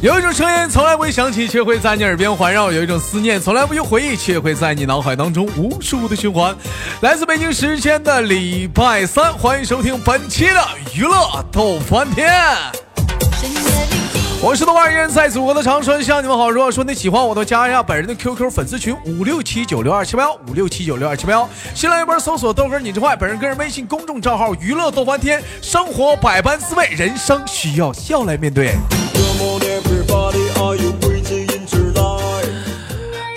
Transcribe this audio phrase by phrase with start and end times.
[0.00, 6.54] 有一种声音从来不会响起，却会在你耳边环绕；有一种思念从来不用回忆，却会在你脑海当中无数的循环。
[7.00, 10.64] 来自北京时间的礼拜三，欢迎收听本期的
[10.94, 12.32] 娱乐逗翻天。
[14.40, 16.48] 我是豆瓣人，在祖国的长春向你们好。
[16.48, 21.48] 如果说你喜欢我，都加一下本人的 QQ 粉丝群五六七九六二七八幺五六七九六二七八幺。
[21.74, 25.42] 新来一波搜索豆哥你之外，本人个人微信公众账号娱乐逗翻天。
[25.60, 28.76] 生活百般滋味，人生需要笑来面对。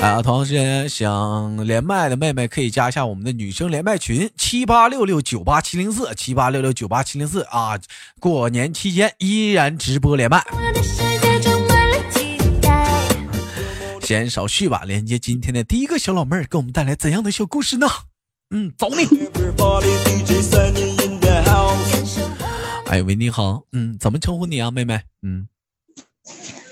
[0.01, 7.79] 啊，同时间想连麦的妹妹可以加一下我们的女生连麦群七八六六九八七零四七八六六九八七零四啊！
[8.19, 10.43] 过年期间依然直播连麦。
[14.01, 17.87] 先少叙吧，连接今天的第一个小老妹儿，给我们带来怎样的小故事呢？
[18.49, 19.07] 嗯，走你。
[22.87, 24.99] 哎喂，你好，嗯，怎么称呼你啊，妹妹？
[25.21, 25.47] 嗯，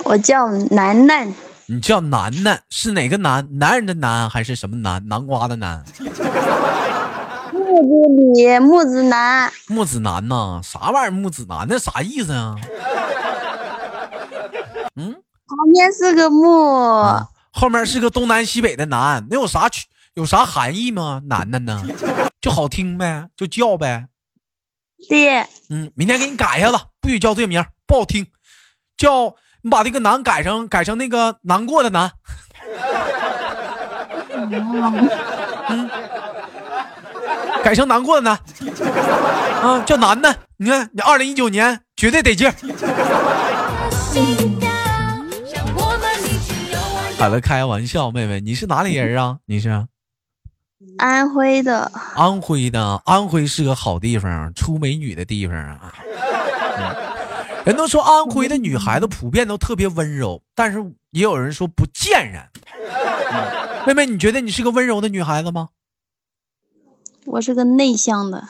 [0.03, 1.31] 我叫楠楠，
[1.71, 3.47] 你叫楠楠，是哪个楠？
[3.59, 5.07] 男人的男还是什么南？
[5.07, 5.85] 南瓜的南？
[7.53, 10.59] 木子李木子楠，木子楠呐？
[10.63, 11.11] 啥玩意儿？
[11.11, 12.55] 木子楠那啥意思啊？
[14.95, 15.13] 嗯，
[15.45, 16.43] 旁边是个木，
[17.51, 19.85] 后面是个东南西北的南，那有啥区？
[20.15, 21.21] 有啥含义吗？
[21.27, 21.83] 楠楠呢？
[22.41, 24.07] 就好听呗，就叫呗。
[25.07, 28.25] 对，嗯，明天给你改一下子，不许叫这名，不好听，
[28.97, 32.11] 叫你把这个难改成改成那个难过的难。
[35.69, 35.89] 嗯，
[37.63, 38.39] 改成难过的难。
[39.61, 42.53] 啊，叫难的，你看你二零一九年绝对得劲儿。
[47.17, 49.39] 好了，开玩笑，妹妹，你是哪里人啊？
[49.45, 49.69] 你是
[50.97, 55.93] 安徽的，安徽的，安徽是个好地方，出美女的地方啊。
[57.69, 62.41] 嗯人都说安徽的女孩子普遍都特别温柔，但是也有人说不贱人。
[63.31, 65.69] 嗯妹妹，你觉得你是个温柔的女孩子吗？
[67.25, 68.43] 我是个内向的，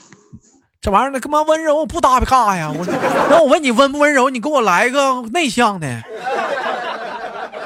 [0.80, 2.72] 这玩意儿呢，跟妈温柔我不搭嘎呀！
[2.74, 2.86] 我
[3.30, 6.02] 那我问你温不温柔，你给我来个内向的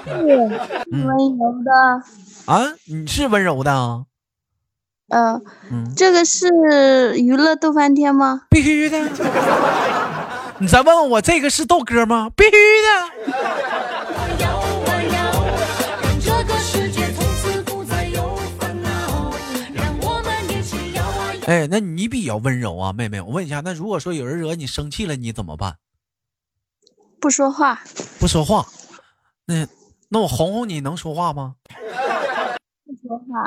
[0.05, 0.49] 温柔
[1.63, 1.71] 的。
[2.51, 2.73] 啊？
[2.87, 4.05] 你是温柔的啊？
[5.09, 8.41] 呃，嗯，这个是娱乐逗翻天吗？
[8.49, 8.99] 必须的。
[10.63, 12.31] 你再问问我这个是豆哥吗？
[12.37, 12.57] 必须的。
[21.47, 23.19] 哎，那你比较温柔啊，妹妹。
[23.19, 25.75] 我问一下，那如果说有人惹你生气了，你怎么办？
[27.19, 27.83] 不说话，
[28.17, 28.65] 不说话。
[29.43, 29.67] 那
[30.07, 31.55] 那我哄哄你能说话吗？
[32.85, 33.43] 不说话，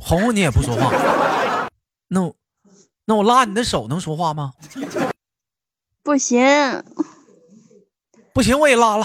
[0.00, 1.70] 哄哄你也不说话。
[2.08, 2.34] 那我
[3.04, 4.54] 那我拉你的手能说话吗？
[6.08, 6.82] 不行，
[8.32, 9.04] 不行，我也拉了，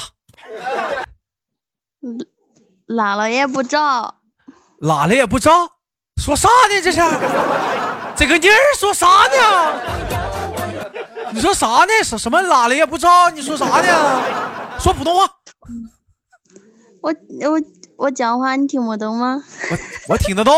[2.85, 4.21] 拉了也不照，
[4.79, 5.51] 拉了也不照。
[6.15, 6.81] 说啥呢？
[6.81, 7.01] 这是
[8.15, 9.35] 这个妮儿说啥呢？
[11.33, 11.91] 你说啥呢？
[12.05, 13.29] 什什么拉了也不照？
[13.31, 14.79] 你说啥呢？
[14.79, 15.29] 说普通话。
[17.01, 17.61] 我我
[17.97, 19.43] 我讲话你听不懂吗？
[20.07, 20.53] 我我听得懂，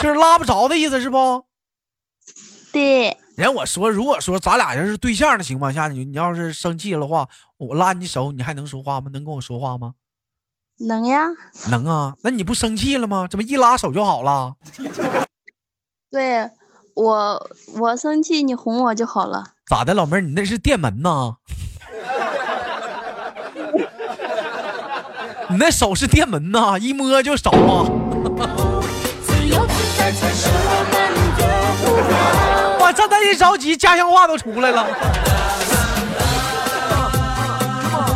[0.00, 1.44] 就是拉不着的意思是不？
[2.72, 9.08] 对，人我说，如果说咱俩要是对象的情况下，你你要是生气了的话，我拉你手，你还能说话吗？
[9.14, 9.94] 能跟我说话吗？
[10.86, 11.26] 能呀，
[11.70, 12.14] 能啊。
[12.22, 13.26] 那你不生气了吗？
[13.30, 14.54] 这不一拉手就好了？
[16.10, 16.50] 对
[16.94, 19.42] 我我生气你哄我就好了。
[19.66, 21.36] 咋的，老妹儿，你那是电门呐？
[25.48, 27.86] 你那手是电门呐，一摸就着啊！
[32.90, 34.84] 哇，这他一着急，家乡话都出来了。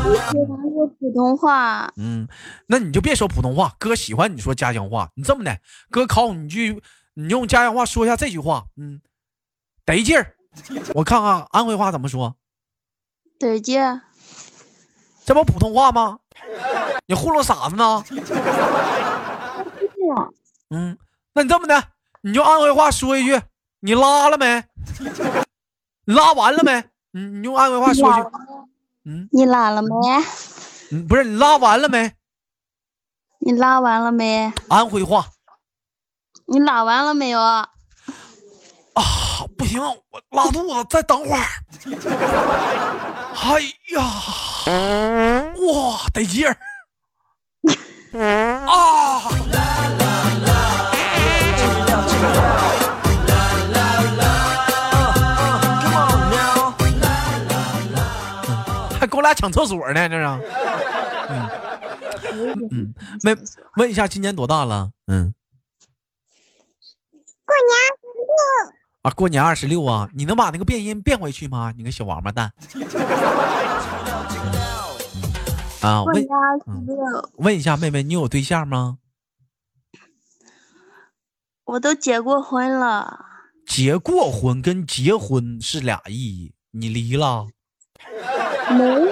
[0.03, 2.27] 喜欢说普通话，嗯，
[2.67, 5.09] 那你就别说普通话，哥喜欢你说家乡话。
[5.15, 5.57] 你这么的，
[5.93, 6.83] 哥考你句，
[7.15, 9.01] 你用家乡话说一下这句话，嗯，
[9.87, 10.35] 得劲儿。
[10.95, 12.35] 我看看安徽话怎么说，
[13.39, 13.81] 得劲，
[15.25, 16.19] 这不普通话吗？
[17.07, 18.05] 你糊弄傻子呢？
[20.71, 20.99] 嗯，
[21.33, 21.81] 那你这么的，
[22.23, 23.41] 你就安徽话说一句，
[23.85, 24.65] 你拉了没？
[26.07, 26.83] 拉完了没？
[27.11, 28.23] 你你用安徽话说一句，
[29.05, 29.89] 嗯你拉了没？
[30.91, 32.11] 嗯，不是你拉完了没？
[33.41, 34.51] 你拉完了没？
[34.71, 35.27] 安徽话
[36.47, 37.39] 你拉完了没有？
[37.39, 37.69] 啊，
[39.59, 41.45] 不行，我拉肚子，再等会儿。
[43.35, 43.61] 哎
[43.93, 44.03] 呀，
[45.61, 46.57] 哇，得劲儿
[48.67, 49.21] 啊！
[59.15, 60.25] 跟我俩抢厕所呢，这是。
[61.31, 63.39] 嗯嗯，问
[63.77, 64.91] 问一下，今年多大了？
[65.07, 65.33] 嗯。
[67.47, 68.27] 过年二十六
[69.03, 71.73] 啊，过年二十六啊，你能把那个变音变回去吗？
[71.77, 72.53] 你个小王八蛋！
[75.81, 76.27] 啊，问
[77.37, 78.99] 问一下妹妹，你有对象吗？
[81.67, 83.27] 我都结过婚了。
[83.65, 87.47] 结过婚跟结婚是俩意义，你离了？
[88.73, 89.07] 没有，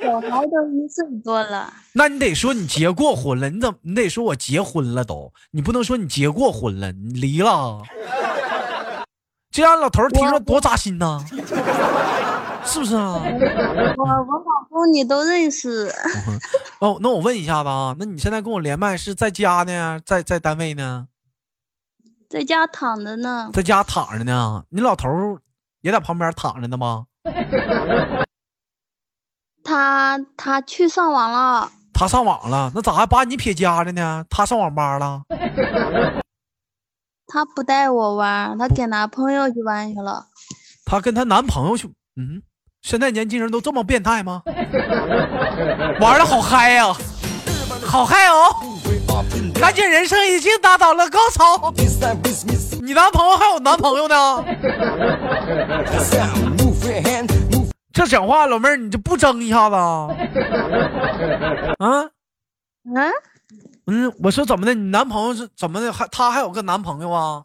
[0.00, 1.72] 小孩都一岁多了。
[1.92, 7.82] 那你得说你结过婚了，你怎么你得说我结婚了都，你不能说你结过婚了，你离了，
[9.50, 11.24] 这让老头听着多扎心呐，
[12.64, 13.22] 是不是啊？
[13.96, 15.90] 我我老公你都认识。
[16.80, 21.08] 哦，那我问一下子啊，那你现在跟我连麦是在家呢，在在单位呢？
[22.28, 23.50] 在家躺着呢。
[23.52, 25.08] 在家躺着呢，你老头
[25.80, 27.06] 也在旁边躺着呢吗？
[29.68, 34.24] 他他去上网了，他上网了，那咋还把你撇家了呢？
[34.30, 35.20] 他上网吧了，
[37.26, 40.24] 他不带我玩，他跟男朋友去玩去了。
[40.86, 41.86] 他跟他男朋友去，
[42.16, 42.40] 嗯，
[42.80, 44.42] 现在年轻人都这么变态吗？
[46.00, 46.86] 玩的好嗨呀，
[47.84, 48.48] 好嗨哦！
[49.60, 51.74] 感觉人生已经达到了高潮。
[52.80, 54.42] 你男朋友还有男朋友呢？
[57.98, 60.06] 这讲话，老妹儿，你就不争一下子啊？
[61.80, 62.04] 啊？
[62.84, 63.12] 嗯？
[63.86, 64.72] 嗯，我说怎么的？
[64.72, 65.92] 你男朋友是怎么的？
[65.92, 67.44] 还他还有个男朋友啊？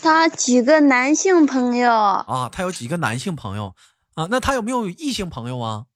[0.00, 2.48] 他几个男性朋友啊？
[2.52, 3.74] 他有几个男性朋友
[4.14, 4.28] 啊？
[4.30, 5.86] 那他有没有异性朋友啊？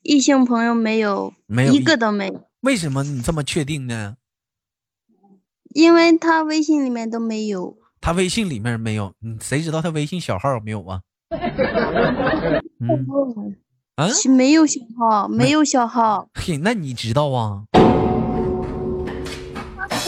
[0.00, 2.48] 异性朋友没有，没有一个都没有。
[2.60, 4.16] 为什么你这么确定呢？
[5.74, 7.76] 因为他微信里面都没有。
[8.00, 11.02] 他微信里面没有，嗯，谁知道他微信小号有没有啊？
[12.80, 13.54] 嗯，
[13.96, 16.26] 啊，没有小号，没有小号。
[16.34, 17.64] 嘿，那你知道啊？
[17.72, 17.78] 不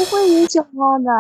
[0.07, 0.69] 会有小号
[0.99, 1.11] 的。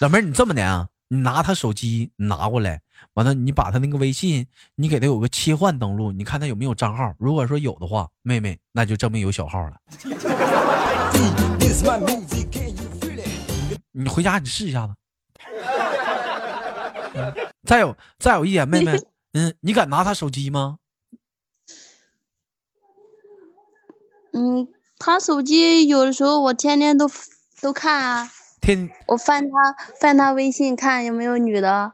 [0.00, 0.88] 老妹儿，你这么的啊？
[1.08, 2.82] 你拿他手机拿过来，
[3.14, 7.14] 完了你把他那个微信，你给他有个切换登录，你看他有没有账号。
[7.18, 9.76] 如果说有的话，妹妹，那就证明有小号了。
[13.92, 14.92] 你回家你试一下子。
[17.64, 18.98] 再有再有一点，妹妹。
[19.38, 20.78] 嗯，你敢拿他手机吗？
[24.32, 24.66] 嗯，
[24.98, 27.08] 他手机有的时候我天天都
[27.60, 28.28] 都看啊。
[28.60, 31.92] 天，我翻他翻他微信看有没有女的。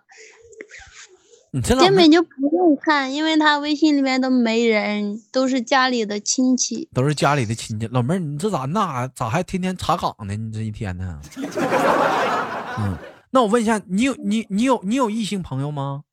[1.50, 6.88] 你根本就不用看，因为他微信里面都没人，都是家里的亲戚。
[6.94, 10.34] 都是家里的亲戚，老妹儿，你这咋那咋还天天查岗呢？
[10.34, 11.20] 你这一天呢？
[12.80, 12.96] 嗯，
[13.30, 16.04] 那我问一下，你有你你有你有异性朋友吗？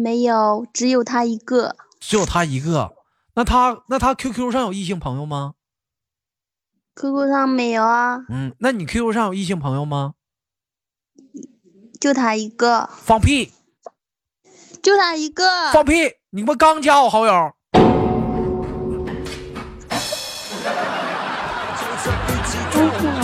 [0.00, 1.74] 没有，只有他一个。
[1.98, 2.92] 只有他一个，
[3.34, 5.54] 那他那他 QQ 上有异性朋友吗
[6.94, 8.20] ？QQ 上没有啊。
[8.28, 10.14] 嗯，那你 QQ 上有异性朋友吗？
[12.00, 12.88] 就他一个。
[12.92, 13.52] 放屁！
[14.80, 15.72] 就他一个。
[15.72, 16.12] 放屁！
[16.30, 17.52] 你不刚加我好友？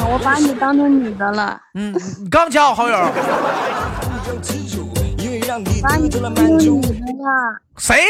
[0.06, 1.60] 我把你当成女的了。
[1.74, 2.96] 嗯，你刚加我好友。
[5.82, 7.60] 把你当女的了？
[7.76, 8.00] 谁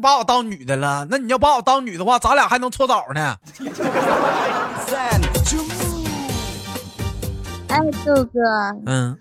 [0.00, 1.06] 把我当女的了？
[1.10, 3.36] 那你要把我当女的话，咱俩还能搓澡呢。
[7.68, 8.40] 哎，豆哥，
[8.86, 9.18] 嗯，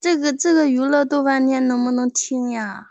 [0.00, 2.86] 这个这个娱乐豆翻天能不能听呀？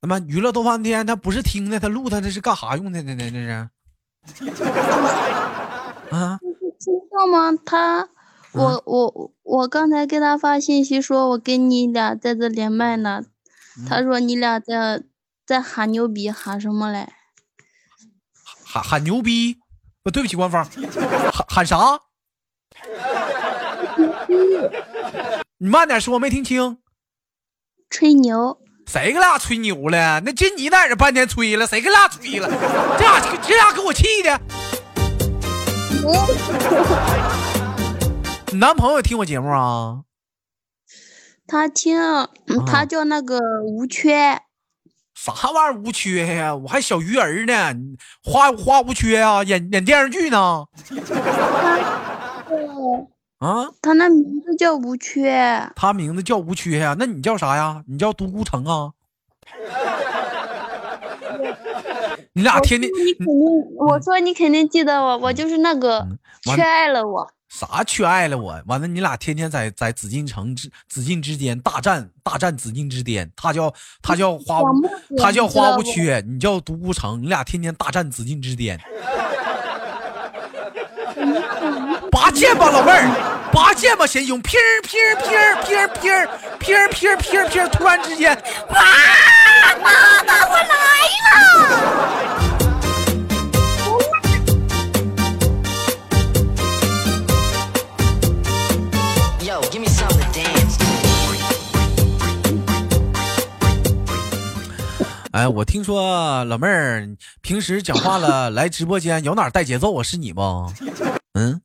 [0.00, 3.14] 他妈娱乐豆翻天，他不是听的，他录他这是干啥用的呢？
[3.16, 3.48] 这是
[6.10, 6.38] 啊？
[6.78, 7.52] 听到吗？
[7.64, 8.08] 他。
[8.56, 13.22] 我我我刚才给他发信息说，我跟你俩在这连麦呢。
[13.88, 15.02] 他说你俩在
[15.46, 17.08] 在喊牛逼，喊什么嘞？
[18.64, 19.58] 喊喊牛逼？
[20.02, 22.00] 不对不起，官方，喊喊啥？
[25.58, 26.78] 你慢点说，没听清。
[27.90, 28.58] 吹牛？
[28.86, 30.20] 谁跟俩吹牛了？
[30.20, 32.48] 那就你在这半天吹了，谁跟俩吹了？
[32.98, 34.40] 这俩这俩给我气的。
[38.56, 40.04] 你男朋友听我节目啊？
[41.46, 42.00] 他听，
[42.66, 44.40] 他叫那个吴缺。
[45.14, 46.56] 啥玩意儿吴缺呀？
[46.56, 47.74] 我还小鱼儿呢，
[48.24, 50.64] 花花无缺啊，演演电视剧呢。
[53.40, 53.68] 啊？
[53.82, 55.70] 他那名字叫无缺。
[55.76, 56.96] 他名字叫无缺呀？
[56.98, 57.82] 那你叫啥呀？
[57.86, 58.92] 你叫独孤城啊？
[62.32, 66.08] 你俩天天你肯定，我说你肯定记得我，我就是那个
[66.54, 67.30] 缺爱了我。
[67.48, 68.60] 啥缺爱了我？
[68.66, 73.72] 完了，你俩天天在在紫禁城之紫禁之巅大战大战紫禁之巅，他叫
[74.02, 74.66] 他叫花无
[75.16, 78.78] 他叫花无缺，你叫独孤城，你俩天天大战紫禁之巅。
[82.10, 86.26] 拔剑吧，老妹儿，拔剑吧，贤兄劈儿劈儿劈儿劈儿劈儿
[86.58, 88.40] 劈儿劈儿劈儿劈儿，突然之间，啊，
[89.82, 89.90] 妈
[90.24, 92.35] 妈，我来了！
[105.36, 107.06] 哎，我听说老妹儿
[107.42, 110.02] 平时讲话了，来直播间有哪带节奏啊？
[110.02, 110.40] 是你不？
[111.34, 111.60] 嗯，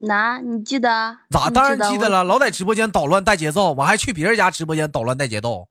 [0.00, 0.36] 哪？
[0.38, 1.16] 你记得？
[1.30, 5.66] 咋当然记得了，老在直播间捣乱带节奏，我还去别人家直播间捣乱带节奏，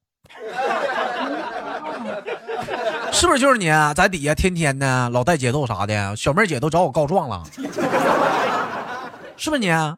[3.11, 3.93] 是不是就是你啊？
[3.93, 7.43] 在底下天天的老带节奏啥的，小妹儿姐都找我告状了，
[9.37, 9.69] 是不是你？
[9.69, 9.95] 啊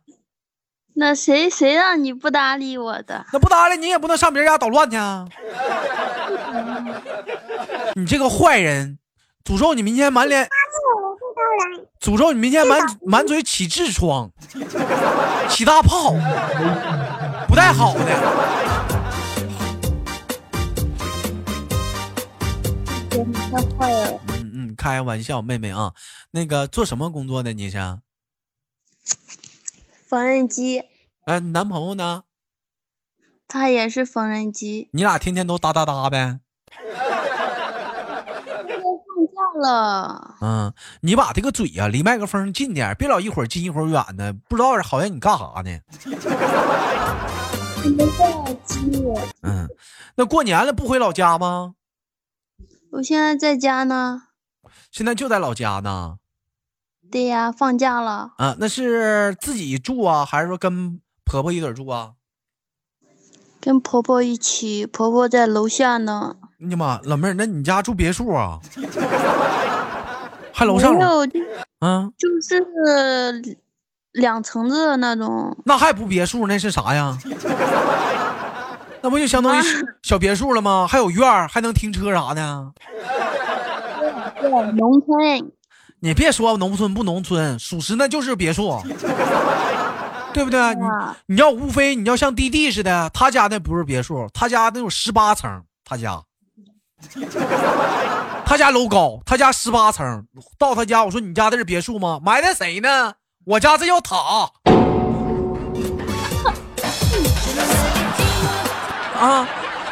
[0.94, 3.26] 那谁谁让你不搭理我的？
[3.32, 5.26] 那不搭理你也不能上别人家捣乱去啊！
[7.96, 9.00] 你这个坏人，
[9.44, 10.50] 诅咒你明天满脸，
[12.00, 14.30] 诅咒你明天满满嘴起痔疮，
[15.50, 16.14] 起大泡，
[17.48, 18.02] 不太好的。
[23.24, 24.20] 你太坏了！
[24.28, 25.94] 嗯嗯，开玩笑，妹妹啊，
[26.32, 27.78] 那个做什么工作的你是？
[30.12, 30.84] 缝纫机，
[31.24, 32.24] 哎，你男朋友呢？
[33.48, 34.90] 他也是缝纫机。
[34.92, 36.42] 你俩天天都哒哒哒呗？
[39.34, 45.80] 放假了，嗯，你把这个嘴呀、离麦克风近点，别老一会儿近一会儿远的，不知道好像你干啥呢？
[47.84, 48.92] 我们在机。
[49.44, 49.70] 嗯，
[50.16, 51.76] 那过年了不回老家吗？
[52.92, 54.24] 我现在在家呢。
[54.92, 56.18] 现在就在老家呢。
[57.12, 62.12] 对呀，放假了，啊，那是自己住啊，还是说跟婆婆一起住啊？
[63.60, 66.38] 跟婆婆一起，婆婆在楼下呢。
[66.58, 68.60] 你的妈，老妹儿，那你家住别墅啊？
[70.54, 70.98] 还楼上楼？
[71.00, 71.28] 没有，
[72.18, 73.58] 就是
[74.14, 75.56] 两层子的那种。
[75.66, 77.18] 那还不别墅，那是啥呀？
[79.02, 80.88] 那不就相当于是小别墅了吗？
[80.88, 82.72] 还有院儿，还能停车啥的。
[84.40, 85.52] 对，农村。
[86.04, 88.82] 你别说农村不农村，属实那就是别墅，
[90.34, 90.60] 对不对？
[90.74, 90.82] 你
[91.28, 96.20] 你要无非你要像弟弟似的，他家那不是别墅，他家那有十八层，他家，
[98.44, 100.26] 他家楼高，他家十八层，
[100.58, 102.20] 到他家我说你家这是别墅吗？
[102.24, 103.14] 埋汰谁呢？
[103.46, 104.16] 我家这叫塔。
[109.20, 109.48] 啊，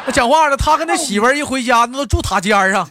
[0.08, 2.90] 那讲话了，他跟他媳妇儿一回家，那都住塔尖儿上。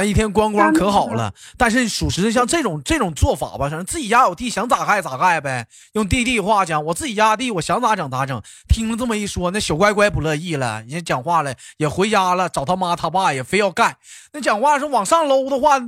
[0.00, 5.66] 那一天光光可好了，但是属实像这种这种做法吧，反正自己家有地，想咋盖咋盖呗。
[5.92, 8.40] 用弟弟话讲，我自己家地，我想咋整咋整。
[8.66, 13.98] 听了这么一说，那小乖乖不乐意了，人家讲话了，也回家了，找他妈他爸也非要盖。
[14.32, 15.78] 那讲话是往上搂的话，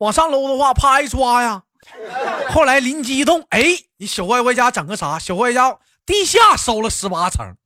[0.00, 1.62] 往上搂的话，啪一抓呀。
[2.50, 3.64] 后来灵机一动，哎，
[3.96, 5.18] 你小乖乖家整个啥？
[5.18, 7.56] 小乖乖家地下收了十八层，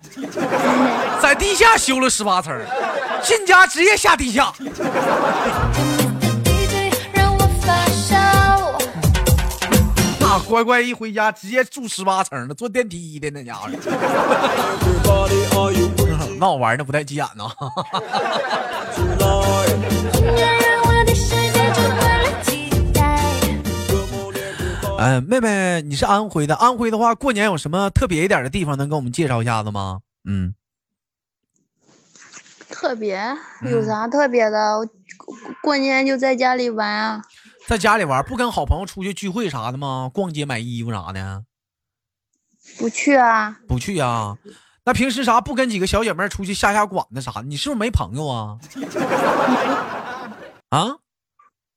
[1.22, 2.58] 在地下修了十八层，
[3.22, 4.52] 进家直接下地下。
[10.18, 13.68] 那 乖乖一回家直接住十八层了，坐电梯的那家伙，
[16.40, 17.44] 那我玩的不带急眼呐。
[25.02, 30.02] 嗯，妹妹，你是安徽的，安徽的话，过年有什么特别一点的地方能给我们介绍一下子吗？
[30.28, 30.54] 嗯，
[32.68, 33.18] 特别
[33.62, 34.86] 有啥特别的？
[35.62, 37.22] 过年就在家里玩啊。
[37.66, 40.10] 在家里玩，不跟好朋友出去聚会啥的吗？
[40.12, 41.44] 逛街买衣服啥的？
[42.76, 43.56] 不去啊？
[43.66, 44.36] 不去啊、
[44.84, 47.44] 那平时啥不跟几个小姐妹出去下下馆子啥的？
[47.44, 48.58] 你是不是没朋友啊？
[50.68, 50.96] 啊，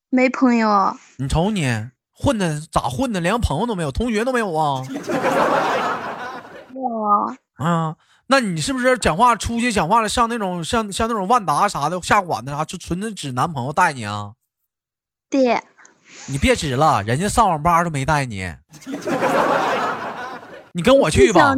[0.09, 0.97] 没朋友。
[1.15, 1.87] 你瞅你
[2.23, 4.81] 混的咋混的，连朋友都没有，同学都没有啊？
[6.73, 7.95] 我啊，
[8.27, 14.31] 那你是不是讲话出去讲话了，像那种像像那种万达啥的下馆子啥，就纯的指男朋友带你啊？
[15.29, 15.61] 对，
[16.27, 18.49] 你别指了，人家上网吧都没带你，
[20.71, 21.53] 你跟我去吧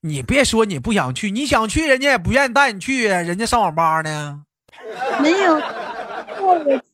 [0.00, 4.42] 你别说你不想去，你想去，人家也不愿意带你去，人家上网吧呢。
[5.20, 5.60] 没有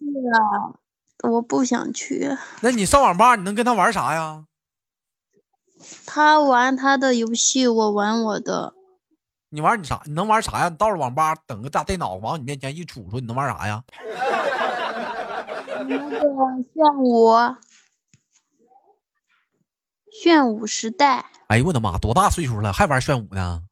[1.22, 2.36] 我不想去。
[2.60, 4.44] 那你上网吧，你能跟他玩啥呀？
[6.06, 8.74] 他玩他的游戏，我玩我的。
[9.50, 10.00] 你玩你啥？
[10.04, 10.68] 你能玩啥呀？
[10.68, 13.82] 你到了网吧，等个大电脑往你面前一杵杵，你能玩啥呀？
[15.86, 16.20] 那个
[16.74, 17.30] 炫舞，
[20.22, 21.26] 炫舞时代。
[21.48, 23.62] 哎呦我的妈，多大岁数了还玩炫舞呢？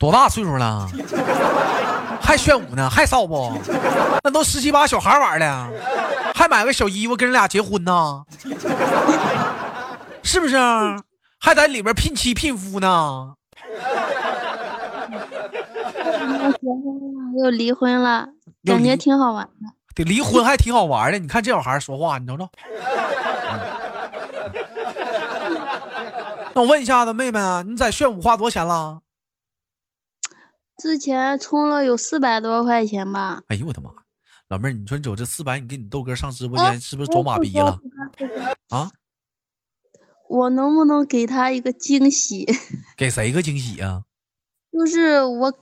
[0.00, 0.88] 多大岁数了？
[2.22, 2.88] 还炫舞呢？
[2.88, 3.52] 还骚不？
[4.24, 5.68] 那都十七八小孩玩的，
[6.34, 8.24] 还买个小衣服跟人俩结婚呢？
[10.22, 10.56] 是不是？
[11.38, 13.34] 还在里边聘妻聘夫呢？
[15.10, 18.26] 结婚了，又离婚了，
[18.64, 19.68] 感觉挺好玩的。
[19.94, 21.18] 得离婚还挺好玩的。
[21.18, 22.48] 你看这小孩说话，你瞅瞅。
[26.54, 29.00] 那我问一下子，妹妹啊，你在炫舞花多少钱了？
[30.80, 33.42] 之前充了有四百多块钱吧。
[33.48, 33.90] 哎呦我的妈！
[34.48, 37.78] 老妹儿，你说你走这四百，你跟你豆哥上直播哎间是不是走马逼了
[38.70, 38.90] 啊？
[40.28, 42.48] 我能不能给他一个惊喜？
[42.96, 44.02] 给谁个惊喜啊、
[44.72, 45.52] 就是我，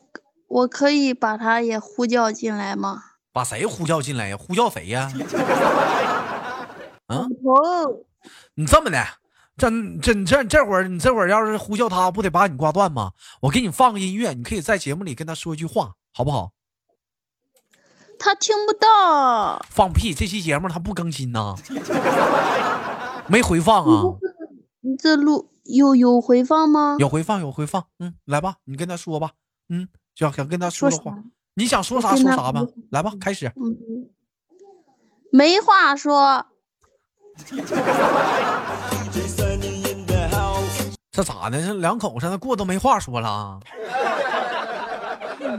[0.47, 3.03] 我可以把他也呼叫进来吗？
[3.33, 4.37] 把谁呼叫进来呀？
[4.39, 5.13] 呼叫谁呀？
[7.09, 8.05] 啊，哦，
[8.55, 9.05] 你这么的，
[9.59, 9.69] 这
[10.00, 13.12] 这这这会儿你这会儿要是呼叫他，不得把你挂断吗？
[13.43, 16.53] 我给你放个音乐，你可以在节目里跟他说一句话，好不好？
[18.21, 19.65] 他听不到。
[19.69, 20.15] 放屁！
[20.15, 21.55] 这期节目他不更新呐，
[23.29, 24.03] 没回放啊？
[24.81, 26.97] 你这录有有回放吗？
[26.99, 27.85] 有回放，有回放。
[27.99, 29.33] 嗯，来吧，你跟他说吧。
[29.69, 31.17] 嗯，想想跟他说的话，
[31.55, 32.65] 你想说啥说啥吧。
[32.91, 33.53] 来吧，开始。
[33.57, 34.09] 嗯，
[35.31, 36.47] 没话说。
[41.19, 41.61] 这咋的？
[41.61, 43.59] 这两口子那过都没话说了啊。
[45.41, 45.51] 他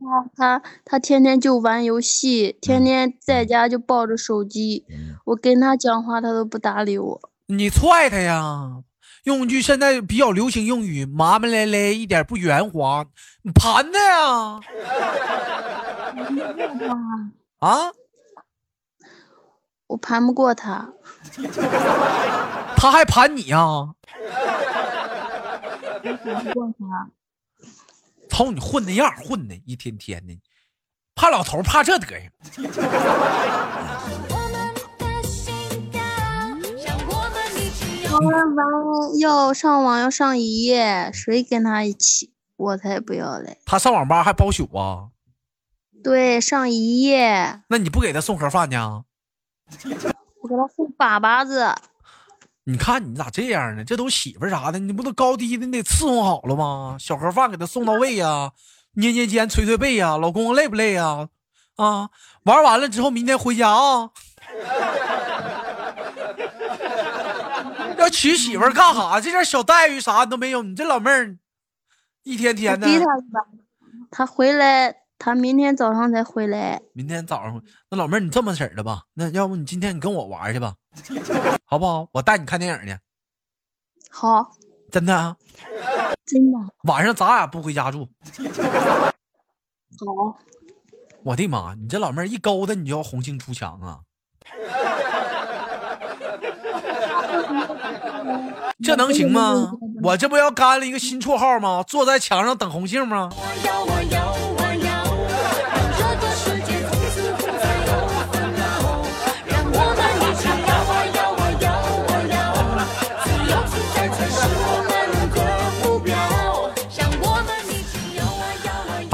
[0.00, 4.84] 他他他天天就玩游戏，天天在家就抱着手机。
[5.24, 7.20] 我跟他讲话，他都不搭理我。
[7.46, 8.82] 你踹他呀！
[9.22, 13.04] 用一句现在比较流行用语，麻麻咧咧，一点不圆滑，
[13.42, 14.60] 你盘他呀！
[17.60, 17.92] 啊，
[19.86, 20.88] 我盘不过他。
[22.76, 23.90] 他还盘你呀？
[28.30, 30.38] 瞅你混那样，混的一天天的，
[31.14, 32.30] 怕老头怕这德行。
[39.20, 42.32] 要上网要上一夜，谁跟他一起？
[42.56, 43.58] 我才不要嘞！
[43.64, 45.10] 他上网吧还包宿啊？
[46.02, 49.04] 对，上一夜，那你不给他送盒饭呢？
[50.42, 51.74] 我给他送粑粑子。
[52.68, 53.82] 你看你咋这样呢？
[53.82, 56.98] 这都媳妇啥的，你不都高低的你得伺候好了吗？
[57.00, 58.52] 小盒饭给他送到位呀、
[58.92, 61.28] 捏捏肩、捶捶背呀、老公累不累呀、
[61.76, 62.10] 啊？
[62.42, 64.10] 玩完了之后，明天回家啊。
[67.96, 69.18] 要娶媳妇干啥？
[69.18, 71.38] 这点小待遇啥都没有，你这老妹儿
[72.22, 72.86] 一天天的。
[72.86, 73.40] 逼他一把，
[74.10, 76.80] 他回来，他明天早上才回来。
[76.92, 79.02] 明天早上，那老妹儿你这么式儿的吧？
[79.14, 80.74] 那要不你今天你跟我玩去吧，
[81.66, 82.08] 好不好？
[82.12, 82.98] 我带你看电影去，
[84.10, 84.50] 好，
[84.90, 85.36] 真的啊。
[86.24, 88.08] 真的晚上咱俩不回家住。
[89.98, 90.38] 好。
[91.24, 91.74] 我的妈！
[91.74, 93.98] 你这老妹儿一勾搭你就要红杏出墙啊！
[98.82, 99.72] 这能行吗？
[100.02, 101.82] 我这不要干了一个新绰号吗？
[101.86, 103.28] 坐在墙上等红杏吗？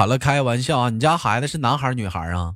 [0.05, 0.91] 好了，开个玩笑啊！
[0.91, 2.53] 你家孩子是男孩女孩啊？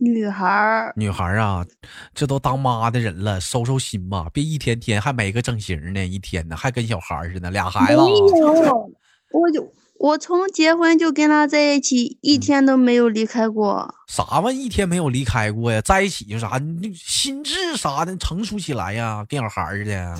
[0.00, 1.66] 女孩儿，女孩儿啊，
[2.14, 8.04] 这都当妈的人了，收收心吧，别一天天还没个整形呢，一天呢还跟小孩儿似的，俩孩子啊。
[8.04, 8.12] 没
[8.60, 8.88] 有，
[9.32, 13.92] 我就我从结婚就跟他在一起，一天都没有离开过。
[14.06, 15.80] 啥玩意一天没有离开过呀？
[15.80, 20.16] 在一起就啥，你心智啥的成熟起来呀，跟小孩似的，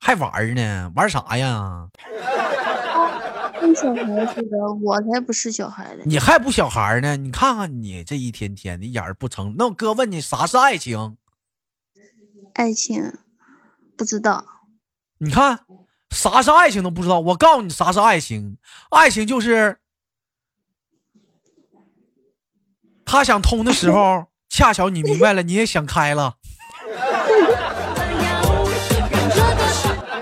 [0.00, 1.86] 还玩呢，玩啥呀？
[3.60, 6.02] 跟小孩似的，我才不是小孩呢。
[6.06, 7.16] 你还不小孩呢？
[7.16, 9.54] 你看看你这一天天的，一点儿不成。
[9.58, 11.16] 那我哥问你啥是爱情？
[12.54, 13.18] 爱情
[13.96, 14.44] 不知道，
[15.18, 15.60] 你看
[16.10, 17.20] 啥是爱情都不知道。
[17.20, 18.58] 我告诉你啥是爱情，
[18.90, 19.78] 爱情就是
[23.04, 26.36] 他想通的时候， 恰巧你明白了，你也想开了，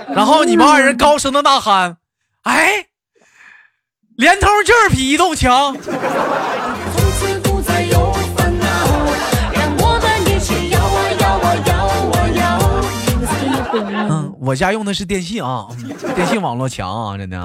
[0.14, 1.96] 然后你们二人高声的呐喊
[2.42, 2.87] ：“哎，
[4.18, 5.72] 连通就是比移动强。
[5.80, 5.92] 从
[7.12, 8.66] 此不再有烦恼，
[9.52, 12.58] 让我们一起摇啊摇啊摇啊摇。
[14.10, 17.36] 嗯，我家用的是电信啊，嗯电信网络强啊，真的。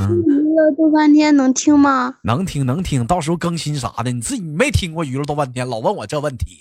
[0.00, 2.14] 娱乐豆瓣天能听吗？
[2.22, 6.60] 能听能听，到时候更新啥的，你自己没听过娱乐多半天，老问我这问题。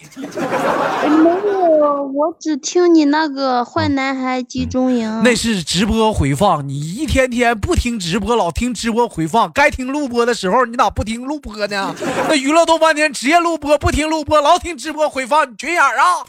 [1.84, 5.22] 我，我只听你那个坏男孩集中营。
[5.22, 11.94] 那是直播回放，你一天天不听直播，老听直播回放，该听录播的时候你咋不听录播呢？
[12.30, 16.24] 那娱乐豆半天职业录播，不听录播，老听直播回放，你缺眼儿啊？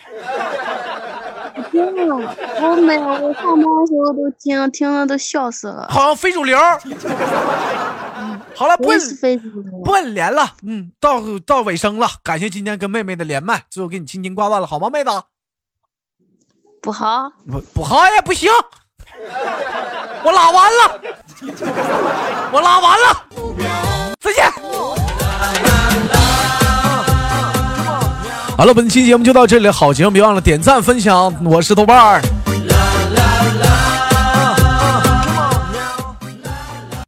[1.71, 5.87] 听了，我没有，我上班的时候都听，听了都笑死了。
[5.89, 6.59] 好像非主流。
[8.57, 8.93] 好了，不。
[9.85, 15.11] 不你连了，嗯，到到尾声了，感谢今天跟妹妹的连麦，最后给你轻轻挂断了，好吗，妹子？
[16.85, 18.51] 不好，不不好也不行，
[20.23, 21.01] 我拉完了，
[22.53, 23.25] 我拉完了，
[24.21, 24.45] 再见。
[28.55, 32.21] 好了，本期节目就到这里，好节目别忘了点赞分享，我是豆瓣儿。